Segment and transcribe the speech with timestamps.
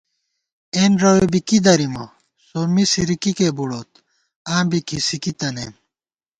[0.75, 2.05] اېن رَوے بی کی دَرِمہ،
[2.47, 3.89] سومّی سِرِکِکے بُڑوت،
[4.53, 5.73] آں بی کھِسِکی تَنَئم